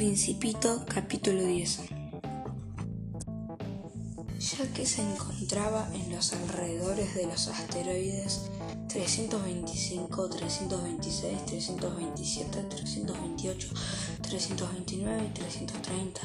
[0.00, 1.80] Principito capítulo 10
[4.38, 8.50] Ya que se encontraba en los alrededores de los asteroides
[8.88, 13.68] 325, 326, 327, 328,
[14.22, 16.20] 329 y 330,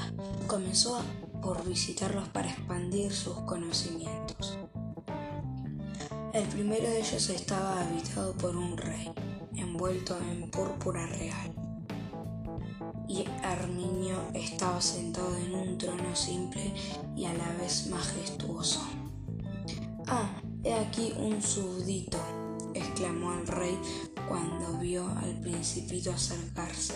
[0.48, 1.02] comenzó
[1.42, 4.58] por visitarlos para expandir sus conocimientos.
[6.32, 9.12] El primero de ellos estaba habitado por un rey,
[9.54, 11.65] envuelto en púrpura real
[13.16, 16.74] y Arminio estaba sentado en un trono simple
[17.16, 18.82] y a la vez majestuoso.
[20.08, 20.30] Ah,
[20.64, 22.18] he aquí un súbdito,
[22.74, 23.80] exclamó el rey
[24.28, 26.96] cuando vio al principito acercarse.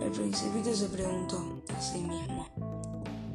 [0.00, 2.48] El principito se preguntó a sí mismo,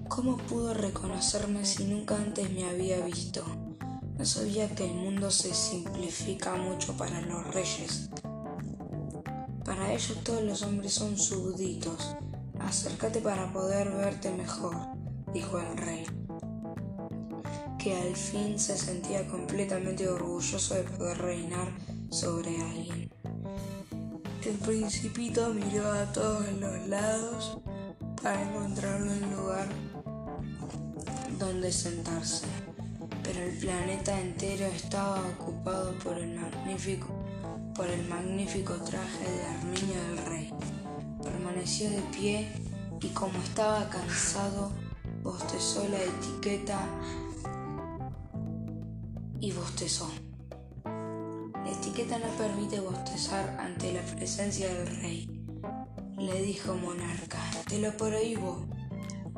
[0.10, 3.46] ¿cómo pudo reconocerme si nunca antes me había visto?
[4.18, 8.10] No sabía que el mundo se simplifica mucho para los reyes
[9.78, 12.16] para ellos todos los hombres son súbditos.
[12.60, 14.76] Acércate para poder verte mejor,
[15.32, 16.06] dijo el rey,
[17.78, 21.72] que al fin se sentía completamente orgulloso de poder reinar
[22.10, 23.12] sobre alguien.
[24.44, 27.60] El principito miró a todos los lados
[28.24, 29.68] para encontrar un lugar
[31.38, 32.48] donde sentarse,
[33.22, 37.17] pero el planeta entero estaba ocupado por el magnífico
[37.78, 40.54] por el magnífico traje de armiño del rey.
[41.22, 42.52] Permaneció de pie
[43.00, 44.72] y como estaba cansado,
[45.22, 46.80] bostezó la etiqueta
[49.40, 50.10] y bostezó.
[50.84, 55.46] La etiqueta no permite bostezar ante la presencia del rey,
[56.18, 57.40] le dijo Monarca.
[57.70, 58.66] Te lo prohíbo.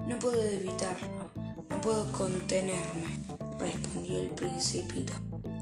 [0.08, 1.30] No puedo evitarlo,
[1.70, 3.20] no puedo contenerme,
[3.60, 5.14] respondió el principito,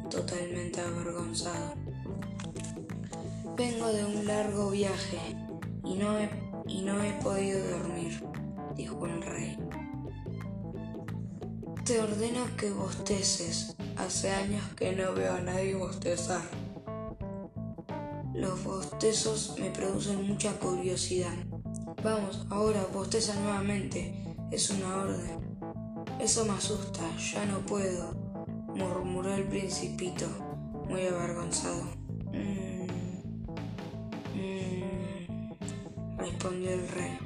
[0.09, 1.86] totalmente avergonzado.
[3.57, 5.17] Vengo de un largo viaje
[5.83, 6.29] y no he,
[6.67, 8.23] y no he podido dormir,
[8.75, 9.57] dijo el rey.
[11.83, 13.75] Te ordeno que bosteces.
[13.95, 16.43] Hace años que no veo a nadie bostezar.
[18.35, 21.33] Los bostezos me producen mucha curiosidad.
[22.03, 24.23] Vamos, ahora bosteza nuevamente.
[24.51, 25.57] Es una orden.
[26.19, 28.13] Eso me asusta, ya no puedo,
[28.75, 30.27] murmuró el principito,
[30.87, 31.85] muy avergonzado.
[32.33, 32.76] Mm.
[36.37, 37.17] Respondió el rey.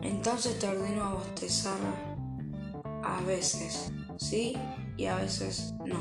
[0.00, 1.76] Entonces te ordeno a bostezar
[3.04, 4.54] a veces, sí,
[4.96, 5.98] y a veces no.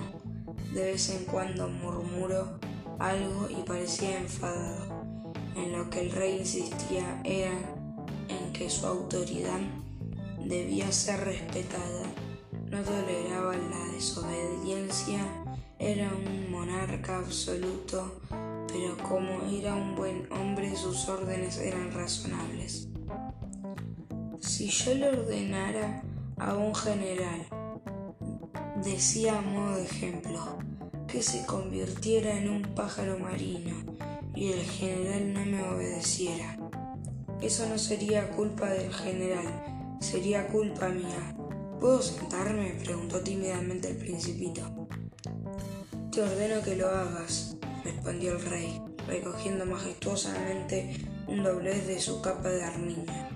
[0.73, 2.57] De vez en cuando murmuró
[2.99, 5.03] algo y parecía enfadado.
[5.57, 7.51] En lo que el rey insistía era
[8.29, 9.59] en que su autoridad
[10.45, 12.05] debía ser respetada.
[12.69, 15.25] No toleraba la desobediencia,
[15.79, 18.21] era un monarca absoluto
[18.67, 22.89] pero como era un buen hombre sus órdenes eran razonables.
[24.39, 26.03] Si yo le ordenara
[26.37, 27.47] a un general,
[28.83, 30.57] decía a modo de ejemplo,
[31.07, 33.75] que se convirtiera en un pájaro marino
[34.35, 36.57] y el general no me obedeciera,
[37.41, 41.35] eso no sería culpa del general, sería culpa mía.
[41.79, 42.75] ¿Puedo sentarme?
[42.83, 44.61] preguntó tímidamente el principito.
[46.11, 47.56] Te ordeno que lo hagas,
[47.87, 53.29] respondió el rey, recogiendo majestuosamente un doblez de su capa de armiño.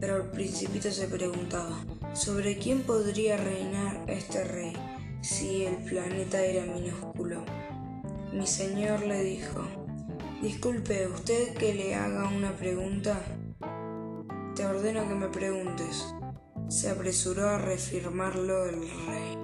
[0.00, 4.72] Pero el principito se preguntaba, ¿sobre quién podría reinar este rey
[5.20, 7.44] si el planeta era minúsculo?
[8.32, 9.62] Mi señor le dijo,
[10.40, 13.20] Disculpe, ¿usted que le haga una pregunta?
[14.54, 16.14] Te ordeno que me preguntes.
[16.68, 19.36] Se apresuró a reafirmarlo el rey.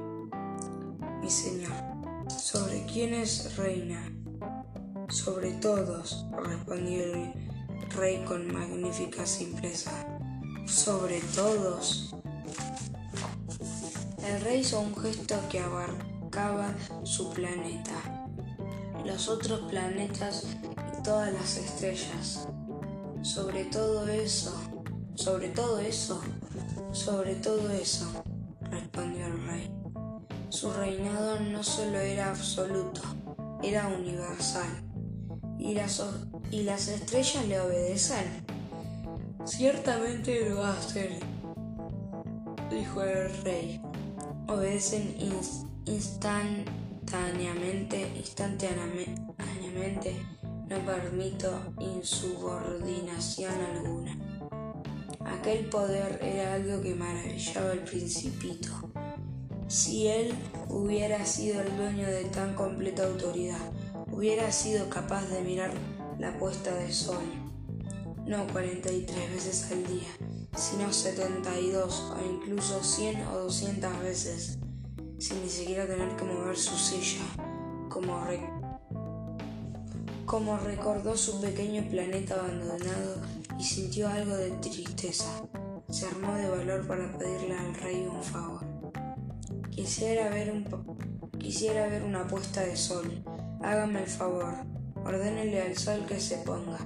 [1.21, 1.73] Mi señor,
[2.29, 4.24] ¿sobre quién es reina?
[5.15, 7.33] Sobre todos, respondió el
[7.97, 9.93] rey con magnífica simpleza.
[10.67, 12.17] Sobre todos.
[14.27, 16.75] El rey hizo un gesto que abarcaba
[17.05, 18.27] su planeta,
[19.05, 20.49] los otros planetas
[20.99, 22.49] y todas las estrellas.
[23.23, 24.53] Sobre todo eso,
[25.15, 26.21] sobre todo eso,
[26.91, 28.25] sobre todo eso,
[28.69, 29.73] respondió el rey.
[30.49, 33.01] Su reinado no solo era absoluto,
[33.63, 34.85] era universal
[35.65, 36.05] y las,
[36.51, 38.45] y las estrellas le obedecen.
[39.47, 41.19] Ciertamente lo hacen,
[42.71, 43.81] dijo el rey.
[44.47, 45.17] Obedecen
[45.87, 50.23] instantáneamente, instantáneamente.
[50.69, 54.19] No permito insubordinación alguna.
[55.25, 58.69] Aquel poder era algo que maravillaba al principito.
[59.67, 60.35] Si él
[60.69, 63.73] hubiera sido el dueño de tan completa autoridad,
[64.17, 65.73] hubiera sido capaz de mirar
[66.21, 67.25] la puesta de sol,
[68.27, 70.09] no 43 veces al día,
[70.57, 74.59] sino 72 o incluso 100 o 200 veces,
[75.19, 77.25] sin ni siquiera tener que mover su silla,
[77.89, 78.17] como,
[80.27, 83.21] como recordó su pequeño planeta abandonado
[83.59, 85.27] y sintió algo de tristeza.
[85.91, 88.65] Se armó de valor para pedirle al rey un favor.
[89.71, 90.65] Quisiera ver,
[91.39, 93.11] quisiera ver una puesta de sol.
[93.63, 94.55] Hágame el favor.
[95.05, 96.79] Ordénele al sol que se ponga.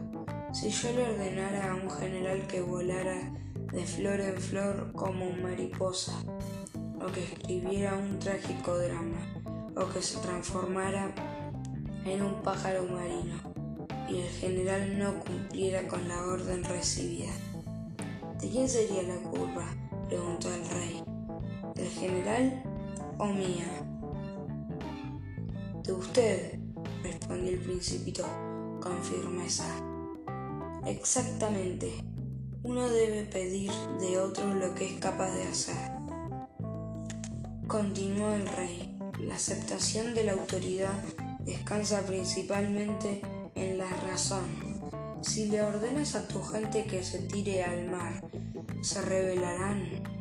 [0.52, 3.32] Si yo le ordenara a un general que volara
[3.72, 6.12] de flor en flor como mariposa,
[7.00, 9.18] o que escribiera un trágico drama,
[9.76, 11.14] o que se transformara
[12.04, 13.36] en un pájaro marino,
[14.08, 17.30] y el general no cumpliera con la orden recibida.
[18.40, 19.66] ¿De quién sería la culpa?
[20.08, 21.04] preguntó el rey.
[21.74, 22.62] ¿Del general
[23.18, 23.87] o mía?
[25.88, 26.58] De usted,
[27.02, 28.22] respondió el principito
[28.78, 29.64] con firmeza.
[30.84, 32.04] Exactamente.
[32.62, 35.90] Uno debe pedir de otro lo que es capaz de hacer.
[37.66, 38.98] Continuó el rey.
[39.20, 41.02] La aceptación de la autoridad
[41.46, 43.22] descansa principalmente
[43.54, 44.44] en la razón.
[45.22, 48.22] Si le ordenas a tu gente que se tire al mar,
[48.82, 50.17] ¿se rebelarán?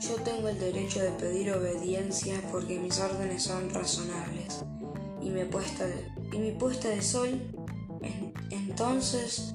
[0.00, 4.64] Yo tengo el derecho de pedir obediencia porque mis órdenes son razonables.
[5.22, 7.40] Y, mi puesta de, y mi puesta de sol,
[8.50, 9.54] entonces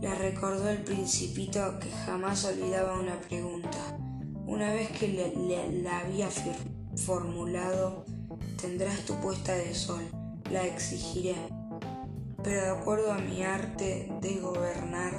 [0.00, 3.78] le recordó el principito que jamás olvidaba una pregunta.
[4.46, 6.28] Una vez que le, la había
[6.96, 8.04] formulado,
[8.60, 10.02] tendrás tu puesta de sol,
[10.50, 11.36] la exigiré.
[12.42, 15.12] Pero de acuerdo a mi arte de gobernar,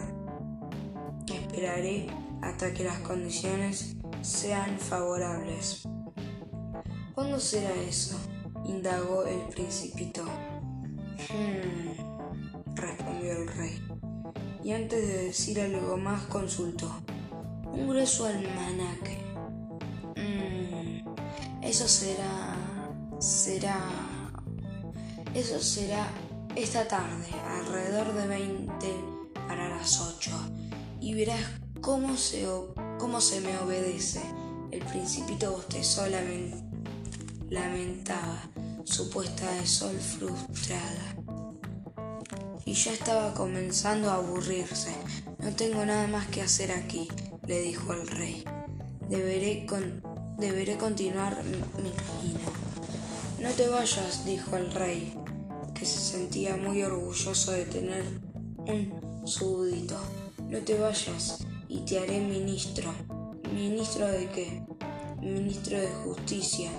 [1.33, 2.07] esperaré
[2.41, 5.87] hasta que las condiciones sean favorables.
[7.13, 8.17] ¿Cuándo será eso?
[8.65, 10.23] indagó el principito.
[11.29, 13.81] Hmm, respondió el rey.
[14.63, 16.91] Y antes de decir algo más consultó.
[17.65, 19.17] Un grueso almanaque.
[20.15, 22.55] Hmm, eso será...
[23.19, 23.79] será...
[25.33, 26.07] Eso será
[26.55, 28.87] esta tarde, alrededor de 20
[29.47, 30.31] para las 8.
[30.99, 31.39] Y verás
[31.79, 32.47] cómo se
[33.01, 34.21] cómo se me obedece.
[34.69, 36.03] El principito bostezó
[37.49, 38.47] lamentaba
[38.83, 41.15] su puesta de sol frustrada.
[42.63, 44.93] Y ya estaba comenzando a aburrirse.
[45.39, 47.07] No tengo nada más que hacer aquí,
[47.47, 48.43] le dijo el rey.
[49.09, 49.65] Deberé,
[50.37, 51.91] deberé continuar mi, mi
[53.41, 55.15] No te vayas, dijo el rey,
[55.73, 58.05] que se sentía muy orgulloso de tener
[58.57, 59.99] un súbdito.
[60.49, 61.39] No te vayas,
[61.71, 62.93] y te haré ministro.
[63.53, 64.61] ¿Ministro de qué?
[65.21, 66.69] Ministro de justicia.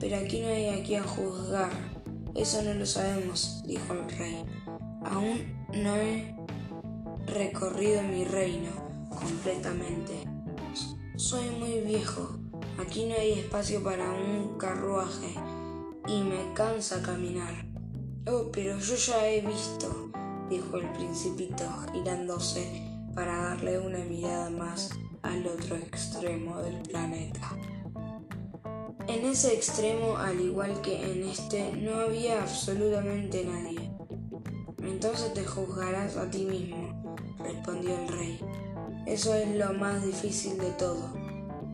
[0.00, 1.70] Pero aquí no hay a quien juzgar.
[2.34, 4.42] Eso no lo sabemos, dijo el rey.
[5.04, 6.34] Aún no he
[7.26, 8.70] recorrido mi reino
[9.10, 10.24] completamente.
[11.16, 12.38] Soy muy viejo.
[12.78, 15.34] Aquí no hay espacio para un carruaje
[16.08, 17.66] y me cansa caminar.
[18.26, 20.10] Oh, pero yo ya he visto,
[20.48, 24.90] dijo el principito, girándose para darle una mirada más
[25.22, 27.56] al otro extremo del planeta.
[29.06, 33.90] En ese extremo, al igual que en este, no había absolutamente nadie.
[34.82, 37.04] Entonces te juzgarás a ti mismo,
[37.38, 38.40] respondió el rey.
[39.06, 41.12] Eso es lo más difícil de todo.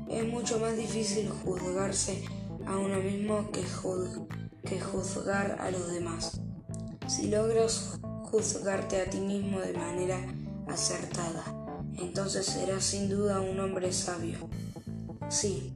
[0.08, 2.24] Es mucho más difícil juzgarse
[2.66, 3.62] a uno mismo que,
[4.68, 6.40] que juzgar a los demás.
[7.06, 10.20] Si logras juzgarte a ti mismo de manera
[10.70, 11.44] acertada,
[11.98, 14.38] entonces serás sin duda un hombre sabio.
[15.28, 15.74] Sí,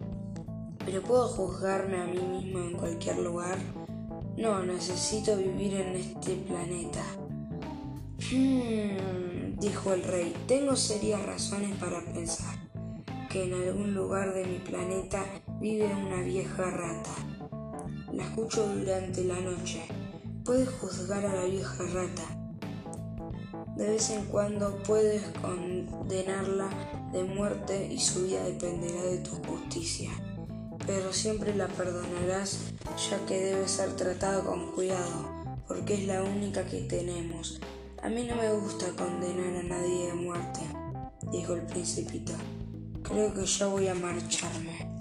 [0.85, 3.59] pero ¿puedo juzgarme a mí mismo en cualquier lugar?
[4.37, 7.03] No, necesito vivir en este planeta.
[8.31, 12.57] Hmm, dijo el rey, tengo serias razones para pensar
[13.31, 15.25] que en algún lugar de mi planeta
[15.61, 17.15] vive una vieja rata.
[18.13, 19.83] La escucho durante la noche.
[20.45, 22.44] Puedes juzgar a la vieja rata
[23.77, 26.71] de vez en cuando puedes condenarla
[27.13, 30.11] de muerte y su vida dependerá de tu justicia.
[30.87, 32.59] Pero siempre la perdonarás
[33.11, 35.29] ya que debe ser tratado con cuidado,
[35.67, 37.61] porque es la única que tenemos.
[38.03, 40.61] A mí no me gusta condenar a nadie de muerte,
[41.33, 42.33] dijo el principito.
[43.03, 44.95] Creo que ya voy a marcharme.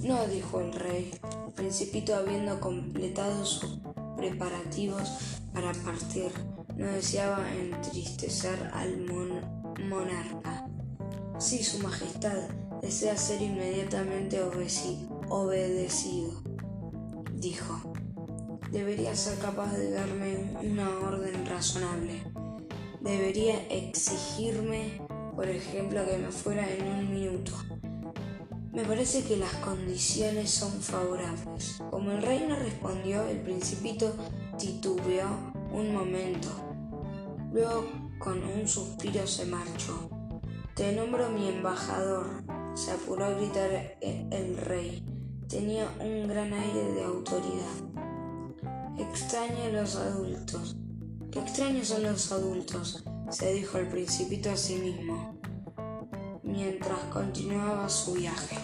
[0.00, 1.10] No, dijo el rey.
[1.46, 3.78] El principito habiendo completado sus
[4.16, 5.08] preparativos
[5.52, 6.30] para partir
[6.76, 9.06] no deseaba entristecer al
[9.88, 10.68] monarca.
[11.38, 12.48] Sí, Su Majestad
[12.82, 16.42] desea ser inmediatamente obedecido,
[17.34, 17.92] dijo.
[18.70, 22.22] debería ser capaz de darme una orden razonable.
[23.00, 25.00] Debería exigirme,
[25.34, 27.52] por ejemplo, que me fuera en un minuto.
[28.72, 31.78] Me parece que las condiciones son favorables.
[31.90, 34.14] Como el rey no respondió, el principito
[34.58, 35.28] titubeó
[35.72, 36.65] un momento.
[37.56, 37.86] Luego,
[38.18, 40.10] con un suspiro, se marchó.
[40.74, 42.44] Te nombro mi embajador,
[42.74, 45.02] se apuró a gritar el rey.
[45.48, 47.64] Tenía un gran aire de autoridad.
[48.98, 50.76] Extraño a los adultos.
[51.30, 55.40] Qué extraños son los adultos, se dijo el principito a sí mismo,
[56.42, 58.58] mientras continuaba su viaje.